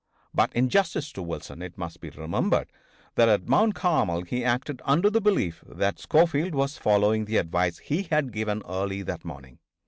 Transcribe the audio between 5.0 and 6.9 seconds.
the belief that Schofield was